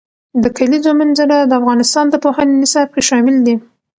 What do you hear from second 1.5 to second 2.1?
افغانستان